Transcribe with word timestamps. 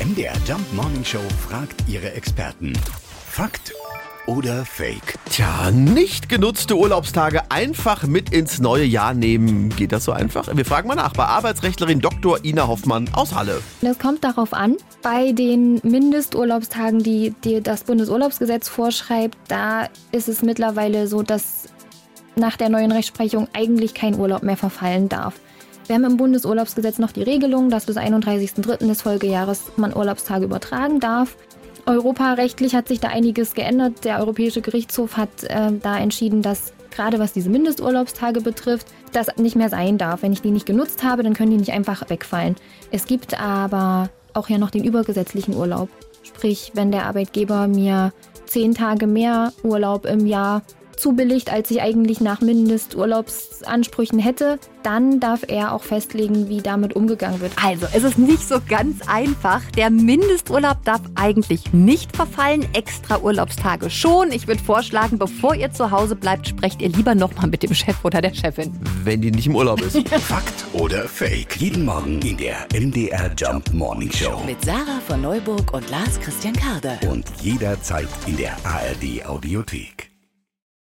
MDR 0.00 0.34
Jump 0.46 0.72
Morning 0.74 1.04
Show 1.04 1.18
fragt 1.48 1.88
ihre 1.88 2.12
Experten. 2.12 2.72
Fakt 3.28 3.72
oder 4.26 4.64
Fake? 4.64 5.18
Tja, 5.28 5.72
nicht 5.72 6.28
genutzte 6.28 6.76
Urlaubstage 6.76 7.50
einfach 7.50 8.04
mit 8.04 8.30
ins 8.32 8.60
neue 8.60 8.84
Jahr 8.84 9.12
nehmen. 9.12 9.70
Geht 9.70 9.90
das 9.90 10.04
so 10.04 10.12
einfach? 10.12 10.54
Wir 10.56 10.64
fragen 10.64 10.86
mal 10.86 10.94
nach 10.94 11.14
bei 11.14 11.24
Arbeitsrechtlerin 11.24 11.98
Dr. 11.98 12.44
Ina 12.44 12.68
Hoffmann 12.68 13.10
aus 13.12 13.34
Halle. 13.34 13.60
Das 13.80 13.98
kommt 13.98 14.22
darauf 14.22 14.52
an. 14.52 14.76
Bei 15.02 15.32
den 15.32 15.80
Mindesturlaubstagen, 15.82 17.02
die, 17.02 17.34
die 17.42 17.60
das 17.60 17.82
Bundesurlaubsgesetz 17.82 18.68
vorschreibt, 18.68 19.36
da 19.48 19.88
ist 20.12 20.28
es 20.28 20.42
mittlerweile 20.42 21.08
so, 21.08 21.22
dass 21.22 21.64
nach 22.36 22.56
der 22.56 22.68
neuen 22.68 22.92
Rechtsprechung 22.92 23.48
eigentlich 23.52 23.94
kein 23.94 24.16
Urlaub 24.16 24.44
mehr 24.44 24.56
verfallen 24.56 25.08
darf. 25.08 25.34
Wir 25.88 25.94
haben 25.94 26.04
im 26.04 26.18
Bundesurlaubsgesetz 26.18 26.98
noch 26.98 27.12
die 27.12 27.22
Regelung, 27.22 27.70
dass 27.70 27.86
bis 27.86 27.96
31.03. 27.96 28.86
des 28.86 29.00
Folgejahres 29.00 29.72
man 29.76 29.96
Urlaubstage 29.96 30.44
übertragen 30.44 31.00
darf. 31.00 31.34
Europarechtlich 31.86 32.74
hat 32.74 32.88
sich 32.88 33.00
da 33.00 33.08
einiges 33.08 33.54
geändert. 33.54 34.04
Der 34.04 34.18
Europäische 34.18 34.60
Gerichtshof 34.60 35.16
hat 35.16 35.44
äh, 35.44 35.72
da 35.82 35.98
entschieden, 35.98 36.42
dass 36.42 36.74
gerade 36.90 37.18
was 37.18 37.32
diese 37.32 37.48
Mindesturlaubstage 37.48 38.42
betrifft, 38.42 38.88
das 39.14 39.28
nicht 39.38 39.56
mehr 39.56 39.70
sein 39.70 39.96
darf. 39.96 40.20
Wenn 40.20 40.34
ich 40.34 40.42
die 40.42 40.50
nicht 40.50 40.66
genutzt 40.66 41.02
habe, 41.02 41.22
dann 41.22 41.32
können 41.32 41.52
die 41.52 41.56
nicht 41.56 41.72
einfach 41.72 42.10
wegfallen. 42.10 42.56
Es 42.90 43.06
gibt 43.06 43.40
aber 43.40 44.10
auch 44.34 44.50
ja 44.50 44.58
noch 44.58 44.70
den 44.70 44.84
übergesetzlichen 44.84 45.56
Urlaub. 45.56 45.88
Sprich, 46.22 46.72
wenn 46.74 46.92
der 46.92 47.06
Arbeitgeber 47.06 47.66
mir 47.66 48.12
zehn 48.44 48.74
Tage 48.74 49.06
mehr 49.06 49.54
Urlaub 49.62 50.04
im 50.04 50.26
Jahr 50.26 50.60
zubilligt, 50.98 51.52
als 51.52 51.70
ich 51.70 51.80
eigentlich 51.80 52.20
nach 52.20 52.40
Mindesturlaubsansprüchen 52.40 54.18
hätte, 54.18 54.58
dann 54.82 55.20
darf 55.20 55.44
er 55.46 55.72
auch 55.72 55.82
festlegen, 55.82 56.48
wie 56.48 56.60
damit 56.60 56.94
umgegangen 56.94 57.40
wird. 57.40 57.52
Also, 57.62 57.86
es 57.92 58.04
ist 58.04 58.18
nicht 58.18 58.46
so 58.46 58.58
ganz 58.68 59.08
einfach. 59.08 59.62
Der 59.72 59.90
Mindesturlaub 59.90 60.84
darf 60.84 61.00
eigentlich 61.14 61.72
nicht 61.72 62.16
verfallen, 62.16 62.66
extra 62.74 63.18
Urlaubstage 63.18 63.90
schon. 63.90 64.32
Ich 64.32 64.48
würde 64.48 64.62
vorschlagen, 64.62 65.18
bevor 65.18 65.54
ihr 65.54 65.72
zu 65.72 65.90
Hause 65.90 66.16
bleibt, 66.16 66.48
sprecht 66.48 66.82
ihr 66.82 66.88
lieber 66.88 67.14
nochmal 67.14 67.48
mit 67.48 67.62
dem 67.62 67.74
Chef 67.74 67.96
oder 68.04 68.20
der 68.20 68.34
Chefin. 68.34 68.72
Wenn 69.04 69.22
die 69.22 69.30
nicht 69.30 69.46
im 69.46 69.56
Urlaub 69.56 69.80
ist. 69.80 69.96
Fakt 70.20 70.64
oder 70.72 71.08
Fake? 71.08 71.56
Jeden 71.56 71.84
Morgen 71.84 72.20
in 72.22 72.36
der 72.36 72.66
MDR 72.72 73.30
Jump 73.36 73.72
Morning 73.72 74.10
Show. 74.12 74.42
Mit 74.46 74.64
Sarah 74.64 75.00
von 75.06 75.22
Neuburg 75.22 75.72
und 75.72 75.88
Lars 75.90 76.18
Christian 76.20 76.54
Karde. 76.54 76.98
Und 77.08 77.26
jederzeit 77.40 78.08
in 78.26 78.36
der 78.36 78.56
ARD 78.64 79.26
Audiothek. 79.26 80.07